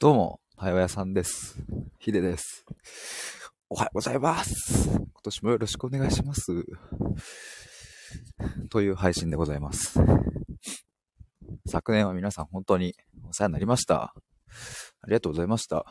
[0.00, 1.62] どうも、はよやさんです。
[1.98, 2.64] ひでです。
[3.68, 4.88] おはようございます。
[4.96, 6.64] 今年もよろしくお願いします。
[8.70, 10.00] という配信でございます。
[11.66, 12.94] 昨年は皆さん本当に
[13.28, 14.14] お世話になりました。
[15.02, 15.84] ありがとうございました。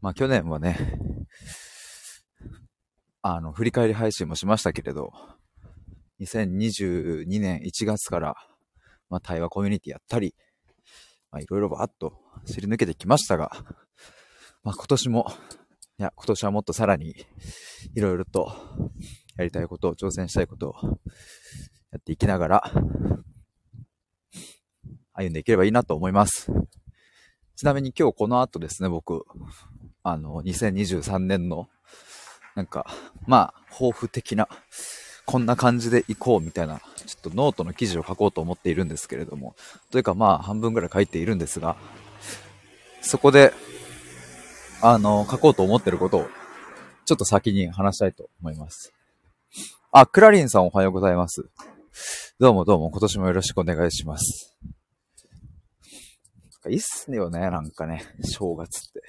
[0.00, 0.78] まあ去年はね、
[3.20, 5.12] あの、振り返り配信もしましたけれど、
[6.22, 8.34] 2022年1月から、
[9.10, 10.34] まあ対話コミュニティやったり、
[11.38, 13.52] いろいろバーっと知り抜けてきましたが、
[14.64, 15.32] まあ今年も、
[15.98, 17.14] いや、今年はもっとさらに、
[17.94, 18.52] いろいろと
[19.36, 20.74] やりたいことを、挑戦したいことを
[21.92, 22.72] やっていきながら、
[25.12, 26.50] 歩んでいければいいなと思います。
[27.56, 29.24] ちなみに今日この後ですね、僕、
[30.02, 31.68] あの、2023年の、
[32.56, 32.86] なんか、
[33.26, 34.48] まあ、抱負的な、
[35.30, 36.84] こんな感じで行こうみたいな、ちょ
[37.16, 39.54] っとノートの記事を書こうと思っているんですけれども、
[39.92, 41.76] というかまあ、半分ぐらい書いているんですが、
[43.00, 43.52] そこで、
[44.82, 46.26] あの、書こうと思ってることを、
[47.04, 48.92] ちょっと先に話したいと思います。
[49.92, 51.48] あ、クラリンさんおはようございます。
[52.40, 54.58] どうもどうも今年もよろしくお願いします。
[56.68, 59.00] いいっすよね、なんかね、正月って。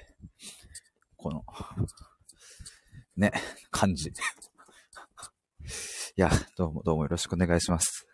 [1.16, 1.44] この、
[3.16, 3.32] ね、
[3.72, 4.12] 感じ。
[6.14, 8.06] いや、どうもどうもよろしくお願いします。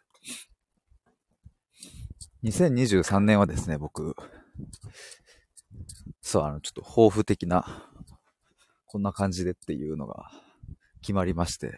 [2.45, 4.15] 2023年はですね、僕、
[6.21, 7.91] そう、あの、ちょっと抱負的な、
[8.87, 10.31] こんな感じでっていうのが
[11.01, 11.77] 決まりまして。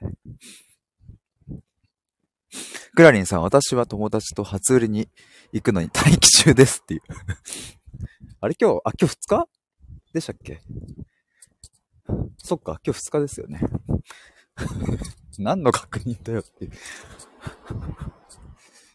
[2.94, 5.08] クラリンさん、私は友達と初売りに
[5.52, 7.00] 行くのに待機中ですっていう。
[8.42, 9.48] あれ今日、あ、今日2日
[10.12, 10.60] でしたっけ？
[12.36, 13.62] そっか、今日2日ですよね。
[15.38, 16.72] 何の確認だよっていう。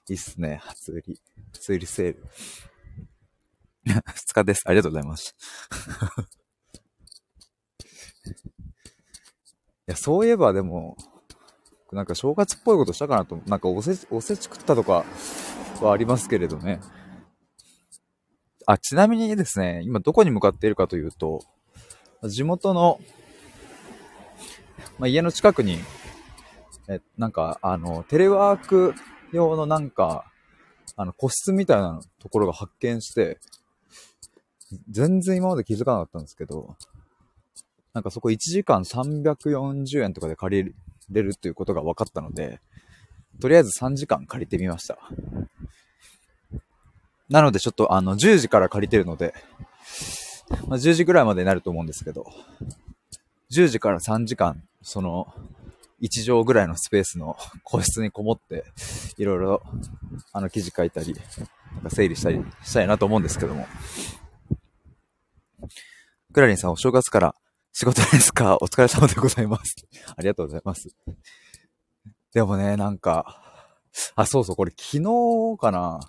[0.10, 1.20] いいっすね、初売り。
[1.54, 2.24] 初売りセール。
[3.88, 4.64] 2日です。
[4.66, 5.36] ありがとうございます。
[9.88, 10.98] いや、そういえばでも、
[11.92, 15.06] なんか正月っぽいことしたかなと、なんかおせち、おせち食ったとか
[15.82, 16.80] はありますけれどね。
[18.66, 21.42] あ、ちなみにですね、今どこに向かっているかというと、
[22.24, 23.00] 地元の、
[24.98, 25.80] まあ、家の近くに、
[26.88, 28.94] え、なんか、あの、テレワーク
[29.32, 30.32] 用のなんか、
[30.96, 33.40] あの、個室みたいなところが発見して、
[34.90, 36.76] 全然今まで気づかなかったんですけど、
[37.94, 40.76] なんかそこ1時間340円とかで借り
[41.12, 42.60] れるっていうことが分かったので、
[43.40, 44.98] とりあえず3時間借りてみました。
[47.30, 49.34] なのでちょっとあの10時から借りてるので、
[50.68, 52.26] まあ、10時ぐらいまでになると思うんですけど、
[53.52, 55.34] 10時から3時間、その
[56.02, 58.66] 1畳ぐらいのスペースの 個室にこもって、
[59.18, 59.64] いろいろ
[60.32, 61.14] あの記事書いたり、
[61.74, 63.68] なんか整理したりしたいなと思うんですけども。
[66.34, 67.36] クラリンさんお正月から
[67.72, 68.58] 仕事ですか？
[68.62, 69.76] お疲れ様でございます。
[70.18, 70.90] ありがとうございます。
[72.34, 73.42] でもね、なんか、
[74.16, 76.02] あ、そうそう、これ昨日かな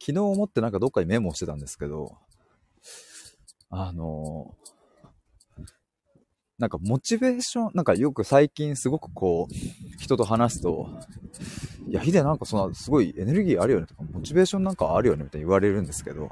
[0.00, 2.16] 昨日思ってなんかどっかにメモしてたんですけど、
[3.70, 4.54] あの、
[6.58, 9.54] なんかモチベーション、なんかよく最近すごくこう、
[10.00, 10.88] 人と話すと、
[11.88, 16.30] いや、ヒデなんかそんなすごいエネルギーあるよねとか、モチベーションなんかあるよねみたいに言われるんですけど、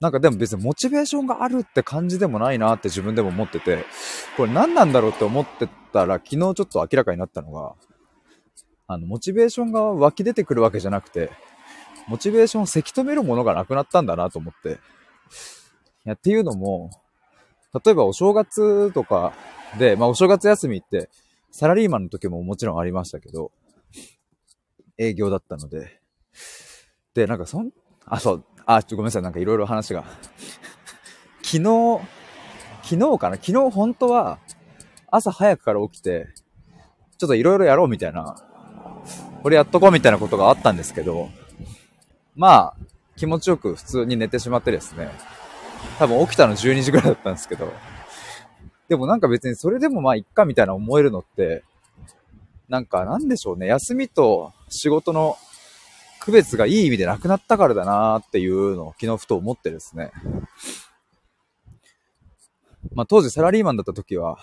[0.00, 3.84] なんかでも別にモチベーションがあるって感じでもないなって自分でも思ってて、
[4.36, 7.74] これ何なんだろうって思ってたら昨日ちょっと明らかになったのが、
[8.86, 11.30] あの、モチベーションが湧き出てくるわけじゃなくて、
[12.08, 14.80] モチベーションをせき止めるものがなくなったんだなと思って。
[16.04, 16.90] いや、っていうのも、
[17.84, 19.32] 例えばお正月とか
[19.78, 21.08] で、まあお正月休みって、
[21.50, 23.52] サラリーマンの時ももちろんありましたけど、
[24.98, 26.00] 営業だったので。
[27.14, 27.70] で、なんかそん、
[28.06, 30.04] あ、そう、あ、ちょっとごめんなさい、なんかいろいろ話が。
[31.42, 32.00] 昨日、
[32.82, 33.36] 昨日かな？
[33.36, 34.38] 昨日本当は、
[35.10, 36.28] 朝早くから起きて、
[37.18, 38.36] ちょっといろいろやろうみたいな、
[39.42, 41.28] これやっとこうみたいなことがあったんですけど、
[42.34, 42.76] まあ、
[43.16, 45.10] 気持ちよく普通に寝てしまってですね、
[45.98, 47.72] 多分起きたの12時ぐらいだったんですけど、
[48.88, 51.64] でもなんか別にそれでもまあいっかみたいな思えるのって、
[52.68, 55.36] なんかなんでしょうね、休みと仕事の
[56.20, 60.12] 区別がいい意味でなくなったからだなーっていうのを昨日ふと思ってですね。
[62.94, 64.38] まあ当時サラリーマンだった時は、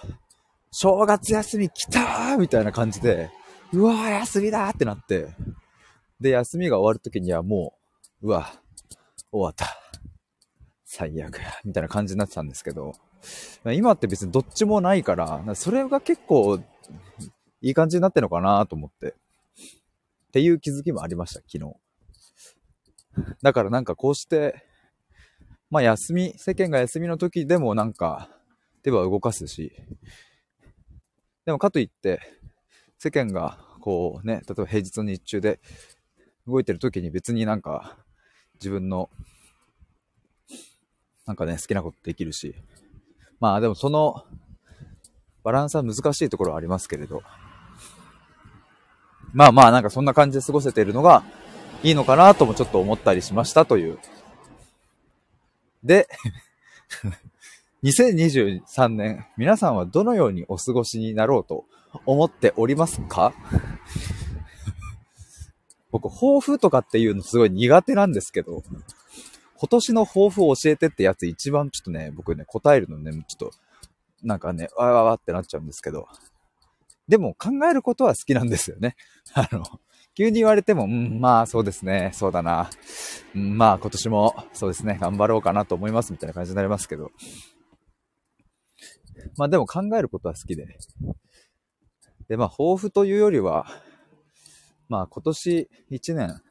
[0.71, 3.31] 正月休み来たーみたいな感じで、
[3.73, 5.29] うわー休みだーってなって、
[6.19, 7.73] で、休みが終わる時にはも
[8.21, 8.51] う、うわ、
[9.31, 9.78] 終わった。
[10.91, 12.95] 最悪や、 みたいな感じになってたんですけど、
[13.63, 16.63] 今って別にどっちもないから、それが結構い
[17.61, 19.09] い感じになってるのかなと思って。
[19.09, 21.75] っていう気づきもありました、昨日。
[23.43, 24.65] だからなんかこうして、
[25.69, 28.35] まあ休み、世間が休みの時でもなんか
[28.81, 29.71] 手は動かすし、
[31.45, 32.19] でもかといって、
[32.97, 35.59] 世間がこうね、例えば平日の日中で
[36.47, 37.95] 動いてる時に別になんか
[38.55, 39.11] 自分の
[41.29, 42.55] なんかね、好きなことできるし、
[43.39, 44.23] まあでもその
[45.43, 47.21] バランスは難しいところはありますけれど、
[49.31, 51.23] まあまあなんかそんな感じで過ごせているのが
[51.83, 53.99] いいのかなともちょっと思ったりしましたという。
[55.83, 56.07] で、
[57.83, 61.65] 2023年、皆さんはどのようにお過ごしになろうと
[62.07, 63.35] 思っておりますか？
[65.91, 68.63] 僕、抱負とかっていうのすごい苦手なんですけど、
[69.61, 73.51] 今年の抱負を教えてってやつ一番ちょっとね、僕ね、答えるのね、ちょっと、
[74.23, 76.07] なんかね、わわわってなっちゃうんですけど、
[77.09, 78.95] でも考えることは好きなんですよね。
[79.35, 79.65] あの、
[80.15, 82.69] 急に言われても、うん、まあそうですね、そうだな。
[83.35, 87.11] うん、まあ今年もそうですね、頑張ろうかなと思いますみたいな感じになりますけど。
[89.35, 90.67] まあでも考えることは好きで。
[92.29, 93.65] で、まあ抱負というよりは、
[94.87, 96.41] まあ今年1年、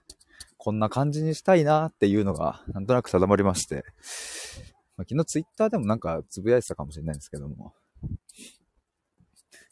[0.58, 3.84] こんな感じにしたいなっていうのが、なんとなく定まりまして、
[4.96, 7.72] ま、昨日ツイッターでもなんかつぶやいてたかもしれないんですけども、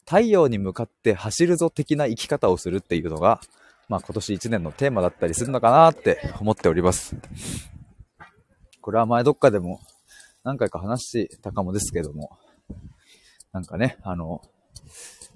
[0.06, 3.40] 太陽に向かって走るぞ的な生き方をするっていうのが、
[3.88, 7.16] まあ今年1年のテーマだったりするのかなって思っております。
[8.80, 9.80] これは前どっかでも
[10.44, 12.38] 何回か話したかもですけども、
[13.52, 14.42] なんかね、あの、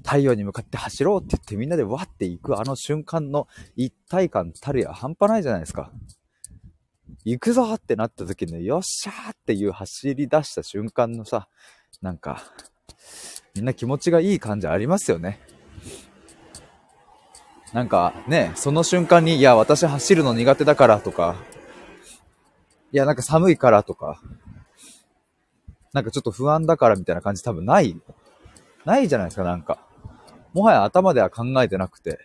[0.05, 5.91] 太陽に向かって走ろうって言ってみんなでわって行くあの瞬間の一体感たるや半端ないじゃないですか。
[7.25, 11.49] 行くぞってなった時に、ねよっしゃーっていう走り出した瞬間のさ、
[12.01, 12.43] なんか、
[13.55, 15.41] みんな気持ちがいい感じありますよね。
[17.73, 21.37] なんかね、その瞬間に、いや、私走るの苦手だからとか、
[22.93, 24.21] いや、なんか寒いからとか、
[25.93, 28.01] なんかちょっと不安だからみたいな感じ多分ない、
[28.85, 29.79] ないじゃないですか、なんか。
[30.53, 32.19] もはや頭では考えてなくて、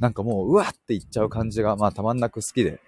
[0.00, 2.80] なんかもう、うわって言っちゃう感じが、まあたまんなく好きで。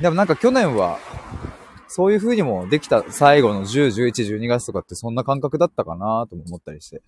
[0.00, 0.98] でもなんか去年は、
[1.88, 7.02] そういう風にもできた最後の10、11、12月とかってそんな感覚だったかなとも思ったりして。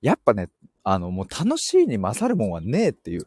[0.00, 0.48] やっぱね、
[0.82, 3.26] あの、もう楽しいに勝るもんはねえっていう。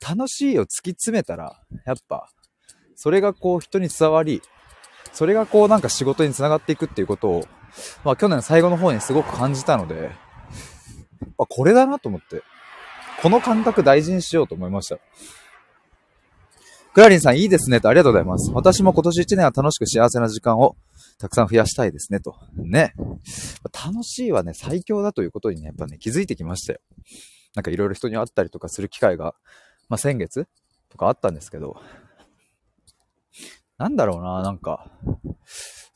[0.00, 2.28] 楽しいを突き詰めたら、やっぱ、
[2.94, 4.42] それがこう人に伝わり、
[5.12, 7.44] それがこうなんか仕事につながっていくっていうことを、
[8.04, 10.10] まあ去年最後の方にすごく感じたので、
[11.38, 12.42] あ、これだなと思って、
[13.22, 14.98] この感覚大事にしようと思いました。
[16.94, 18.50] クラリンさんいいですねとありがとうございます。
[18.52, 20.76] 私も今年1年は楽しく幸せな時間を
[21.18, 22.36] たくさん増やしたいですねと。
[22.56, 22.94] ね。
[23.72, 26.80] 楽しいはね、最強だということにね、やっぱね、気づいてきましたよ。
[27.54, 29.34] なんかいろいろ人に会ったりとかする機会が、
[29.88, 30.46] まあ先月
[30.88, 31.80] とかあったんですけど、
[33.78, 34.90] なんだろうな、なんか、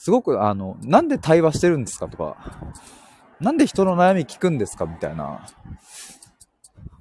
[0.02, 2.36] すごくあの、なんで対話してるんですかとか、
[3.38, 5.46] なんで人の悩み聞くんですかみたいな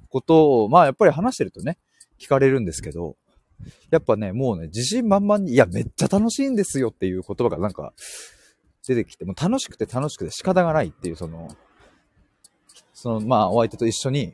[0.08, 1.78] ことを、まあやっぱり話してるとね、
[2.20, 3.16] 聞かれるんですけど、
[3.90, 7.92] やっぱね、もうね、自信満々に、いや、めっちゃ楽しいんですよっていう言葉がなんか
[8.86, 11.48] 出てきて、もう楽しくて楽しくて仕方がないっていう、その、
[12.94, 14.32] その、まあ、お相手と一緒に、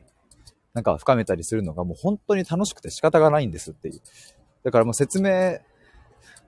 [0.75, 4.01] なんか深めたりするのがもう本当に楽しくて仕方がないんですっていう。
[4.63, 5.57] だからもう説明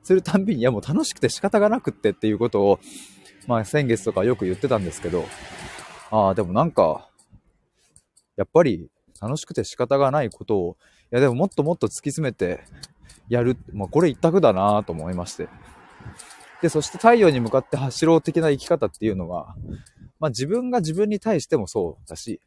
[0.03, 2.79] するたんびに、いやもう楽しくて仕方がなくってっていうことを、
[3.47, 5.25] まあ先月とかよく言ってたんですけど、
[6.09, 7.09] ああ、でもなんか、
[8.35, 8.89] やっぱり
[9.21, 10.77] 楽しくて仕方がないことを
[11.11, 12.63] いやでももっともっと突き詰めて
[13.27, 15.49] やる、まあ、これ一択だなと思いまして。
[16.61, 19.55] で、そして太陽に向かって走ろう的な生き方っていうのは、
[20.21, 22.39] まあ、自分が自分に対してもそうだし、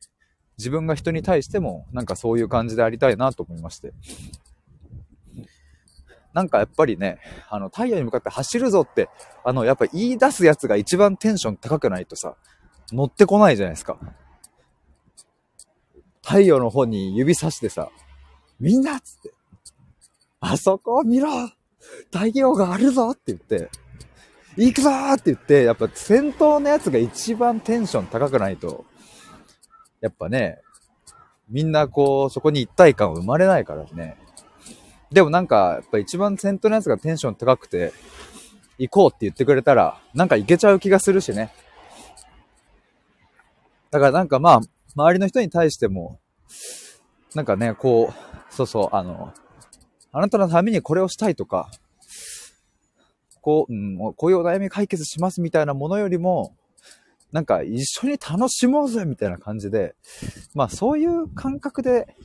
[0.56, 3.92] 自分が人に対してもなんかそういう感じでありたいなと思いまして。
[6.34, 9.08] なんかやっぱりね、あの、太陽に向かって走るぞって、
[9.44, 12.34] あの、やっぱ言い出すやつが一番テンション高くないとさ、
[12.92, 13.96] 乗ってこないじゃないですか。
[16.22, 17.88] 太陽の方に指さしてさ、
[18.58, 19.32] みんなっつって、
[20.40, 21.28] あそこを見ろ
[22.12, 23.70] 太陽があるぞって言って、
[24.56, 28.84] 行くぞって言って、やっぱ先頭のやつが一番テンション高くないと、
[30.00, 30.60] やっぱね、
[31.48, 34.16] みんなこう、そこに一体感を生まれないからね。
[35.14, 37.92] でもなんか、やっぱ一番先頭のやつがテンション高くて、
[38.78, 41.52] 行こうって言ってくれたら、なんか行けちゃう気がするしね。
[43.92, 44.60] だからなんかまあ、
[44.96, 46.18] 周りの人に対しても、
[47.32, 49.32] なんかね、こう、そうそう、あの、
[50.10, 51.70] あなたのためにこれをしたいとか、
[53.40, 56.56] こう、うん、こういうお悩み解決しますみたいなものよりも、
[57.30, 59.94] なんか一緒に楽しもうぜみたいな感じで、
[60.56, 62.16] まあそういう感覚で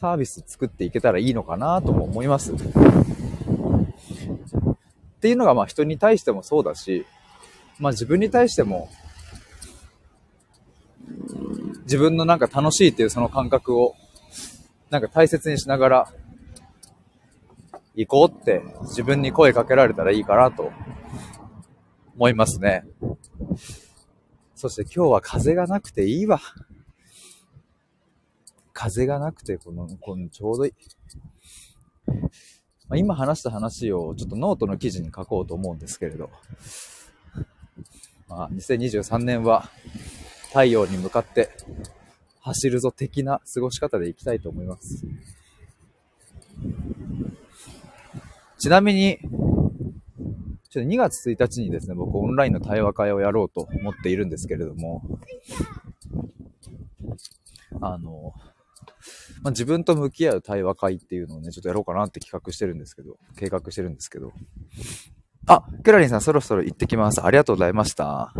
[0.00, 2.54] サービス作っていけたらいいのかなとも思います。
[2.54, 2.56] っ
[5.20, 7.04] ていうのがまあ人に対してもそうだし、
[7.78, 8.88] まあ自分に対しても、
[11.82, 13.94] 自分のなんか楽しいっていうその感覚を、
[14.88, 16.08] なんか大切にしながら、
[17.94, 20.72] 行こうって自分に声かけられたらいいかなと
[22.16, 22.84] 思いますね。
[24.54, 26.40] そして今日は風がなくていいわ。
[28.80, 30.72] 風がなくて、この、このちょうどいい。
[32.88, 36.30] まあ、今話した話をちょっとノートの記事に書こうと思うんですけれど、
[38.26, 39.68] まあ、2023年は
[40.48, 41.50] 太陽に向かって
[42.40, 45.04] 走るぞ的な過ごし方でいきたいと思います。
[48.58, 49.18] ちなみに、
[50.70, 55.02] ちょっと2月1日にですね、僕オンラインの対話会をやろうと思っているんですけれども、
[57.82, 58.32] あの、
[59.42, 64.32] まあ、自分と向き合う対話会っていうのをね、ちょっとやろうかなって企画してるんですけど、計画してるんですけど。
[65.46, 67.24] あ、クラリンさんそろそろ行ってきます。
[67.24, 68.32] ありがとうございました。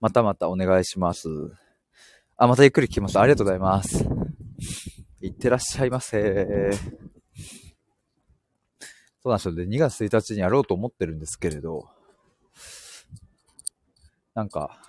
[0.00, 1.28] またまたお願いします。
[2.36, 3.20] あ、またゆっくり聞きました。
[3.20, 4.06] ありがとうございます。
[5.20, 6.70] いってらっしゃいませ。
[9.22, 9.54] そうなんですよ。
[9.54, 11.90] で、2月1日にやろうと思ってるんですけれど、
[14.34, 14.80] なんか、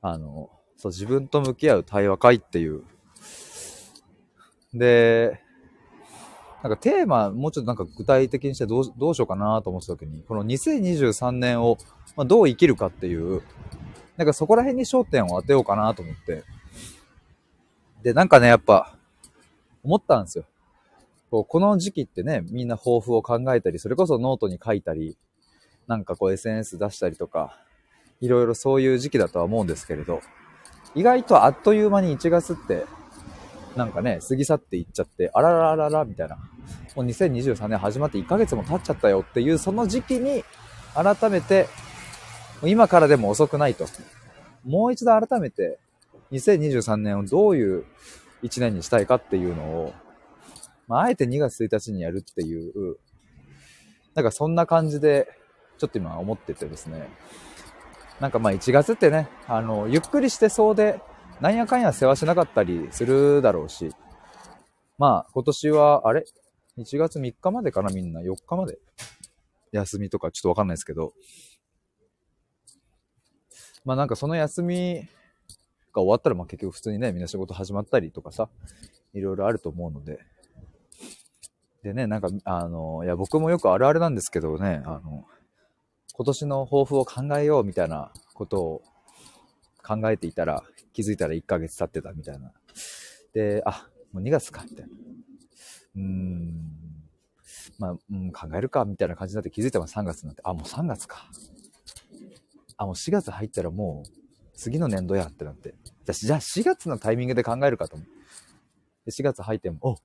[0.00, 0.50] あの、
[0.82, 2.82] そう、自分と向き合う対話会っていう
[4.74, 5.40] で、
[6.62, 11.76] なんかテーマ、もうちょっとなんか具体的にしてどうどうしようかなと思った時に、この2023年を、
[12.16, 13.42] まどう生きるかっていう、
[14.16, 16.44] なんかそこら辺に焦点を当てようかなと思って。
[18.02, 18.96] で、なんかね、やっぱ、
[19.82, 20.44] 思ったんですよ。
[21.30, 25.16] こうこの時期ってね、みんな抱負を考えたり、それこそノートに書いたり、
[25.86, 27.58] なんかこう SNS 出したりとか、
[28.20, 30.20] いろいろそういう時期だとは思うんですけれど、
[30.94, 32.86] 意外とあっという間に1月って
[33.76, 36.36] なんかね、過ぎ去っていっちゃって、あららららみたいな。
[36.94, 40.44] もう2023年始まって1ヶ月も経っちゃったよっていう、その時期に、
[40.94, 41.68] 改めて、
[42.62, 43.86] 今からでも遅くないと。
[44.64, 45.78] もう一度改めて、
[46.32, 47.84] 2023年をどういう
[48.42, 49.94] 1年にしたいかっていうのを、
[50.86, 52.98] まあ、あえて2月1日にやるっていう、
[54.14, 55.28] なんかそんな感じで、
[55.78, 57.08] ちょっと今思っててですね。
[58.22, 61.00] なんかまあ1月ってね、あの、ゆっくりしてそうで、
[61.40, 63.90] なんやかんや世話しなかったりするだろうし、
[64.96, 66.24] まあ、今年は、あれ
[66.78, 68.78] ?1 月3日までかなみんな？4日まで？
[69.72, 71.14] 休みとかちょっとわかんないですけど。
[73.84, 75.08] まあなんかその休み
[75.92, 78.48] が終わったら、まあ結局普通にね、みんな仕事始まったりとかさ、
[79.14, 80.20] いろいろあると思うので。
[81.82, 85.26] でね、なんか、あの、いや僕もよくあるあるなんですけどね、あの、
[86.14, 88.82] 今年の抱負を考えようみたいなことを
[89.82, 92.52] 考えていたら、気づいたら1ヶ月経ってたみたいな。
[93.32, 94.92] で、あ、もう2月か、みたいな。
[95.96, 96.72] うーん。
[97.78, 101.26] まあ、うん、考えるか、みたいな感じになって気づいたら3月になって、あ、もう3月か。
[102.76, 104.08] あ、もう4月入ったらもう、
[104.54, 105.74] 次の年度やってなって。
[106.06, 108.08] じゃあ4月のタイミングで考えるかと思う。
[109.06, 109.98] で、4月入っても、おも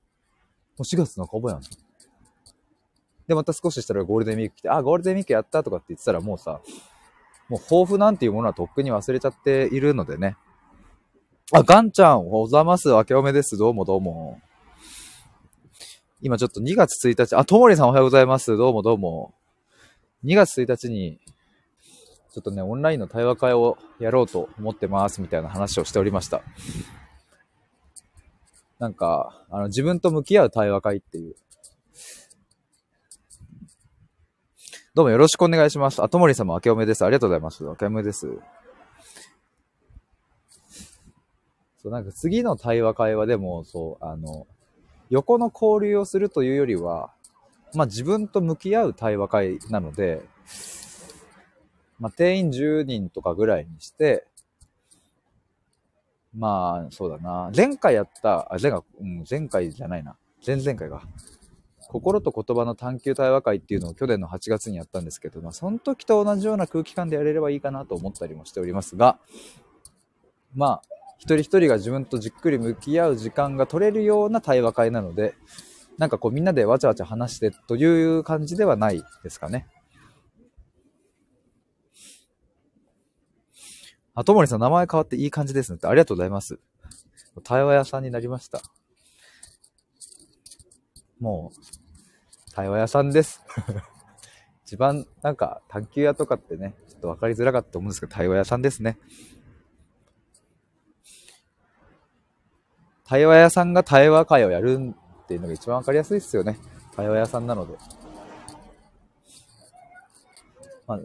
[0.79, 1.61] う4月のぼやん。
[3.27, 6.61] で、また少ししたらゴールデンウィーク来て、あ、ゴールデンウィークやったとかって言ってたらもうさ、
[7.49, 10.37] もう抱負なんていうものはとっくに忘れちゃっているのでね。
[11.53, 12.89] あ、ガンちゃん、おざます。
[12.89, 13.57] 明けおめです。
[13.57, 14.41] どうもどうも。
[16.21, 18.57] 今ちょっと2月1日、あ、ともりさんおはようございます。
[18.57, 19.33] どうもどうも。
[20.25, 21.19] 2月1日に、
[22.33, 26.41] ちょっとね、オンラインの対話会をやろうと思ってますみたいな話をしておりました。
[28.79, 31.35] なんか、あの、自分と向き合う対話会っていう。
[34.97, 36.01] どうもよろしくお願いします。
[36.01, 37.05] あ、ともりさんも明けおめです。
[37.05, 37.63] ありがとうございます。
[37.63, 38.27] 明けおめです。
[41.83, 44.47] そう、なんか次の対話会話でも、そう、あの、
[45.11, 47.11] 横の交流をするというよりは、
[47.75, 50.23] まあ自分と向き合う対話会なので、
[51.99, 54.25] まあ定員10人とかぐらいにして、
[56.35, 57.51] まあ、そうだな。
[57.55, 60.15] 前回やった、あ、前回、うん、前回じゃないな。
[60.43, 61.03] 前々回が。
[61.89, 69.19] 心と言葉の探求対話会っていうのを去年の8月にやったんですけど、まあ、その時と同じような空気感でやれればいいかなと思ったりもしておりますが、
[70.53, 70.81] まあ、
[71.17, 75.35] 一人一人が自分とじっくり向き合う時間が取れるような対話会なので、
[75.97, 79.67] なんかこうみんなでわちゃわちゃ話してという感じではないですかね。
[84.13, 85.87] あ、ともりさん名前変わっていい感じですねって。
[85.87, 86.59] ありがとうございます。
[87.43, 88.61] 対話屋さんになりました。
[91.19, 91.76] もう、
[92.57, 93.43] 対話屋さんです。
[94.65, 98.97] 一番なんか探求屋とかってね、ちょっと分かりづらかったと思うんですけど、対話屋さんですね。
[103.05, 104.91] 対話屋さんが対話会をやる
[105.23, 106.57] っていうのが一番わかりやすいですよね。
[106.95, 107.77] 対話屋さんなので。
[110.87, 110.99] まあ、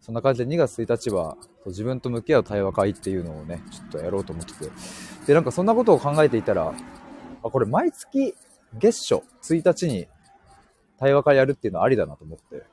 [0.00, 1.36] そんな感じで2月1日は
[1.66, 4.70] 自分と向き合う対話会っていうのをね、ちょっとやろうと思ってて。
[5.26, 6.72] で、なんかそんなことを考えていたら、
[7.44, 8.34] あ、これ毎月
[8.78, 10.08] 月初1日に
[10.98, 12.64] 対話会やるっていうのはありだなと思って。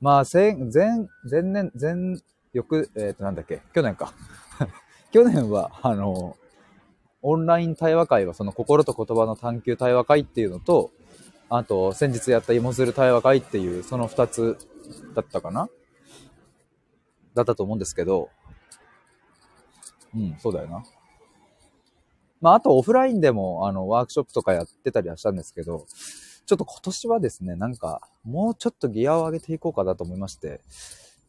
[0.00, 1.94] まあ、前、前、前年、前、
[2.52, 4.12] 翌、えっ、ー、と、なんだっけ、去年か。
[5.12, 6.36] 去年は、あの、
[7.22, 10.90] オンライン対話会はその心と言葉の探求対話会っていうのと、
[11.50, 14.56] あと、先日やった芋づる対話会っていう、その2つ
[15.14, 15.68] だったかな？
[17.34, 18.30] だったと思うんですけど、
[20.14, 20.84] うん、そうだよな。
[22.40, 25.86] まあ、あとオフラインでも、あの、ワークショップとかやってたりはしたんですけど、
[26.50, 30.60] ちょっと今年はですね、なんか、もうちょっとギアを上げていこうかなと思いまして、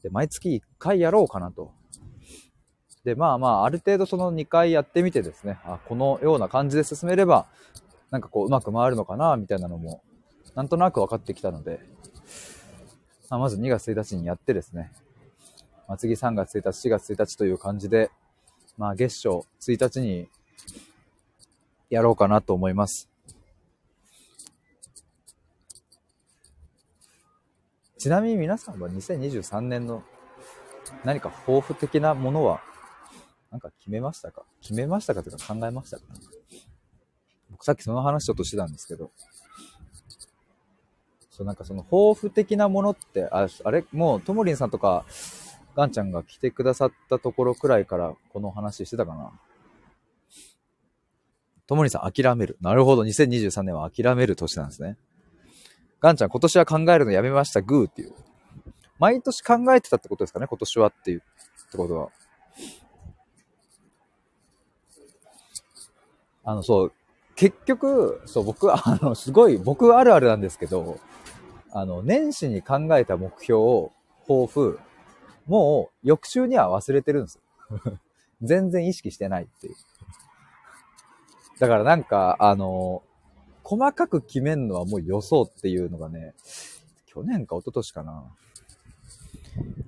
[0.02, 1.74] で、毎月1回やろうかなと。
[3.04, 7.46] で、まあまあ、ある程度その2回やってみてですね、あ、このような感じで進めれば、
[8.10, 10.02] なんかこう、うまく回るのかな、みたいなのも、
[10.56, 11.82] なんとなく分かってきたので、
[13.30, 14.92] まあ、まず2月1日にやってですね、
[15.88, 18.10] まあ、次3月1日、4月1日という感じで、
[18.76, 20.28] まあ、月初1日に
[21.92, 23.11] やろうかなと思います。
[28.02, 30.02] ちなみに皆さんは2023年の
[31.04, 32.60] 何か抱負的なものは
[33.52, 34.42] なんか決めましたか？
[34.60, 36.04] 決めましたかというか考えましたか？
[37.52, 39.12] 僕さっきその話ちょっとしてたんですけど、
[41.30, 43.86] そうなんかその抱負的なものって、ああれ？
[43.92, 45.06] もうともりんさんとか、
[45.76, 49.32] ガンちゃんが来てくださったところくらいからこの話してたかな？
[51.68, 52.58] ともりんさん諦める。
[52.62, 54.98] なるほど、2023年は諦める年なんですね。
[56.02, 58.14] ガンちゃん今年は考えるのやめました、グーっていう。
[58.98, 61.24] 毎年考えてたってことですかね、今年はっていう、
[61.68, 62.10] ってことは。
[66.44, 66.94] あの、そう、
[67.36, 71.00] 結局、そう、僕、 あの、すごい、僕あるあるなんですけど、
[71.72, 73.92] あの、年始に考えた目標を、
[74.28, 74.80] 抱負、
[75.46, 78.00] もう、翌週には忘れてるんですよ。
[78.42, 79.76] 全然意識してないっていう。
[81.60, 83.04] だからなんか、あの、
[83.64, 86.34] 細かく決めんのはもう予想っていうのがね、
[87.06, 88.24] 去年か一昨年かな。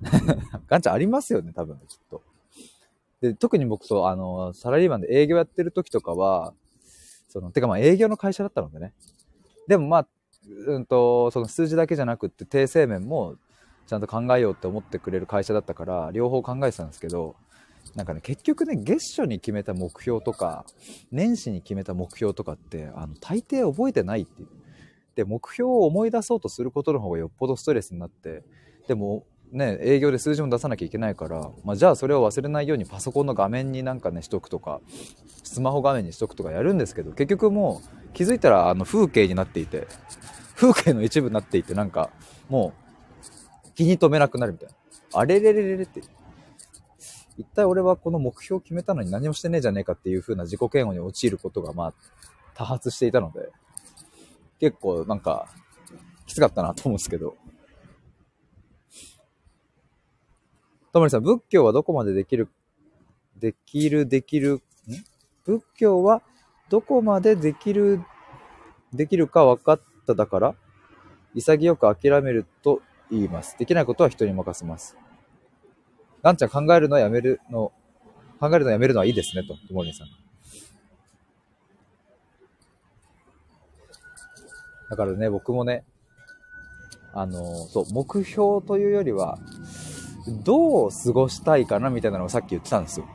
[0.68, 2.22] ガンちゃんありますよね、多分、きっと。
[3.20, 6.52] で、特に僕そう、あの、サラリーマンで営業やってる時とかは、
[7.28, 8.92] その、てかまあ営業の会社だったのでね。
[9.66, 10.08] でもまあ、
[10.66, 13.36] うんと、その数字だけじゃなくって訂正面も
[13.86, 17.34] ちゃんと考えようって思ってくれる会社だったから、両方考えてたんですけど、
[17.96, 20.64] なんかね、結局ね、月初に決めた目標とか、
[21.12, 24.48] 年始に決めた目標とかって、あの、大抵覚えてないっていう。
[25.14, 28.42] で、目標を思い出そうとすることの方がよっぽどストレスになって、
[28.88, 34.80] でも、ね、営業で数字も出さなきゃいけないから、まあ、じゃあそれを忘れないようにパソコンの画面になんかね、しとくとか、
[35.44, 39.86] スマホ画面にしとくとかやるんですけど、結局もう気づいたらあの風景になっていて、
[40.56, 42.10] 風景の一部になっていて、なんか
[42.48, 42.72] も
[43.64, 44.74] う気に留めなくなるみたいな。
[45.20, 46.02] あれれれれれって。
[47.36, 51.94] 一体俺はこの目標を決めたのに何もしてねえじゃねえかっていう風な自己嫌悪に陥ることがまあ
[52.54, 53.50] 多発していたので、
[54.60, 55.48] 結構なんか
[56.26, 57.36] きつかったなと思うんですけど、
[60.92, 62.48] ともりさん、仏教はどこまでできる、
[63.36, 64.60] できる、できる、ん？
[65.44, 66.22] 仏教は
[66.70, 68.00] どこまでできる、
[68.92, 70.54] できるか分かっただから、
[71.34, 73.58] 潔く諦めると言います。
[73.58, 74.96] できないことは人に任せます。
[76.24, 77.70] ガンちゃん考えるのやめるの、
[78.40, 80.08] 考えるのやめるのはいいですね、と、ともりさん。
[84.88, 85.84] だからね、僕もね、
[87.12, 89.38] あの、そう、目標というよりは、
[90.42, 93.06] どう過ごしたいかなみたいなのをさっき言ってたんですよ。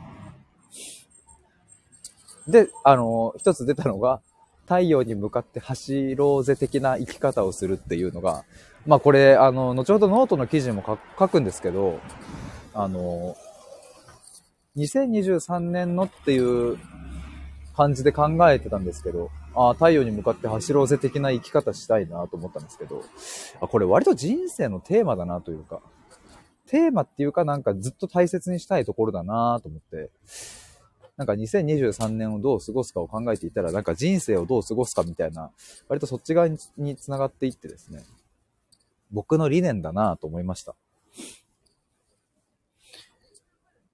[2.46, 4.20] で、あの、一つ出たのが、
[4.66, 8.44] 太陽に向かって走ろうぜ的な生き方をするっていうのが、
[8.86, 10.84] まあこれ、あの、後ほどノートの記事も
[11.18, 11.98] 書くんですけど、
[12.74, 13.36] あの、
[14.76, 16.78] 2023年のっていう
[17.76, 23.02] 感じで考えてたんですけど、ああ太陽に向かって走ろうぜ的な生き方したいなと思ったんですけど、
[23.60, 25.80] あこれ割と人生のテーマだなというか、
[26.68, 30.10] テーマっていうかなんかずっと大切にしたいところだなと思って、
[31.16, 35.50] なんか2023年をどう過ごすかを考えていたら、なんか人生をどう過ごすかみたいな、
[35.88, 38.04] 割とそっち側にに繋がっていってですね、
[39.10, 40.76] 僕の理念だなと思いました。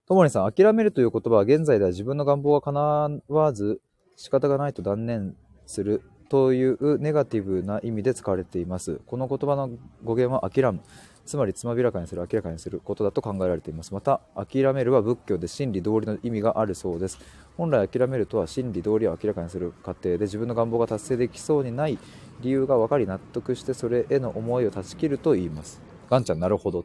[0.06, 3.80] ともりさん、諦めるという言葉は現在では自分の願望が叶わず
[4.14, 5.34] 仕方がないと断念
[5.66, 9.00] するというネガティブな意味で使われています。
[9.06, 9.68] この言葉の
[10.04, 10.80] 語源は諦む。
[11.24, 17.18] つまりつまびらかにする明らかにすることだと考えられていますまた諦めるは仏教で真理道理の意味があるそうです
[17.56, 21.98] 本来諦めるとは真理道理を明らかにする過程で自分の願望が達成できそうにない
[22.42, 26.84] 理由が分かり納得してそれへの思いを断ち切ると言いますガンちゃんなるほど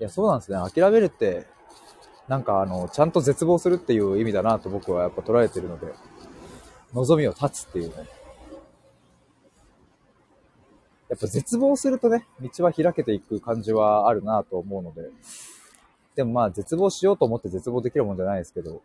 [0.00, 1.46] いやそうなんですね諦めるって
[2.28, 5.86] なんかあのちゃんと絶望するっていう意味だなと僕はやっぱ捉えてるので
[6.94, 8.08] 望みを断つっていうね
[11.08, 15.08] やっぱ絶望するとね、道は開けていく感じはあるなと思うので、
[16.14, 18.82] でもまあ絶望しようと思って絶望できるもんじゃないですけど、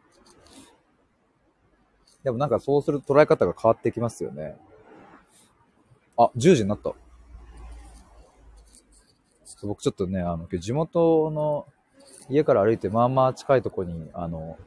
[2.23, 4.55] でもなんかそうすると捉え方が変わってきますよね。
[6.17, 6.93] あ、10時になった。
[9.67, 11.65] 僕ちょっとね、あの、地元の
[12.29, 14.57] 家から歩いてまあまあ近いとこに、あの、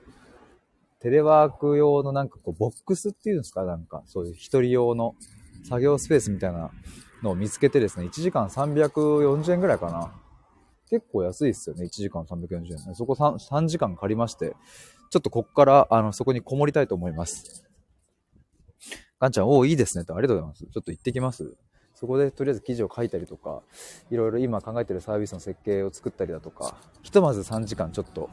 [1.00, 3.64] テレワーク用のなんかこう、ボックスっていうんですか？
[3.64, 5.14] なんか、そういう一人用の
[5.68, 6.70] 作業スペースみたいな
[7.22, 10.12] のを見つけてですね、1時間340円ぐらいかな。
[10.88, 12.94] 結構安いですよね、1時間340円。
[12.94, 14.54] そこ 3, 3時間借りまして、
[15.10, 17.64] ちょっとこっから、あの、そこにこもりたいと思います。
[19.18, 20.72] ガンちゃん、おお、いいですねと、ありがとうございます。
[20.72, 21.56] ちょっと行ってきます。
[21.98, 23.62] そこでとりあえず記事を書いたりとか、
[24.10, 28.28] いろいろ今考えてるサービスの設計を作ったりだとか、ひとまず3時間ちょっと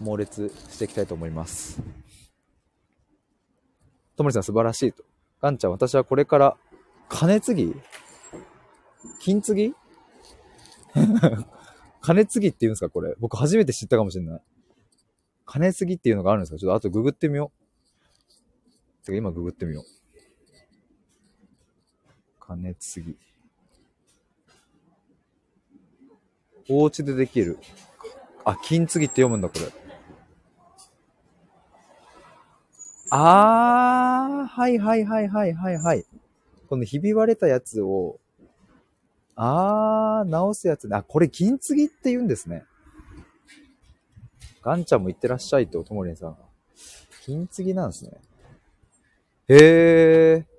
[0.00, 1.80] 猛烈していきたいと思います。
[4.16, 5.02] ともりさん素晴らしいと。
[5.40, 6.56] ガンちゃん、私はこれから
[7.08, 7.74] 金継ぎ
[9.20, 9.74] 金継ぎ？
[12.00, 13.14] 金継ぎ って言うんですかこれ。
[13.18, 14.42] 僕初めて知ったかもしれない。
[15.44, 16.58] 金継ぎっていうのがあるんですか？
[16.58, 17.50] ちょっと後ググってみよ
[19.02, 19.06] う。
[19.06, 19.84] てか今ググってみよう。
[22.46, 23.16] 金継ぎ。
[26.68, 27.58] お家でできる。
[28.44, 29.66] あ、金継ぎって読むんだ、これ。
[33.10, 36.04] あー、はいはいはいはいはいはい。
[36.68, 38.20] このひび割れたやつを、
[39.34, 40.96] あー、直すやつね。
[40.96, 42.64] あ、これ金継ぎって言うんですね。
[44.62, 46.36] ガンちゃんも言ってらっしゃいと、ともりんさん。
[47.24, 48.12] 金継ぎなんですね。
[49.48, 50.55] へー。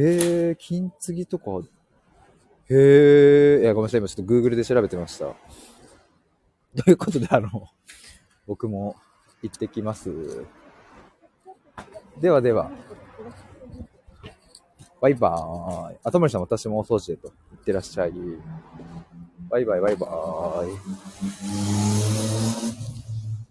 [0.00, 1.50] へー、金継ぎとか、
[2.70, 3.60] へー。
[3.62, 4.00] いや、ごめんなさい。
[4.00, 5.34] 今ちょっと Google で調べてました。
[6.84, 7.68] ということで、あの、
[8.46, 8.94] 僕も
[9.42, 10.44] 行ってきます。
[12.20, 12.70] ではでは。
[15.00, 15.96] バイバーイ。
[16.04, 17.28] あ、ともりさん、私もお掃除へと。
[17.28, 18.12] いってらっしゃい。
[19.48, 20.74] バイバイバイバー
[22.94, 22.97] イ。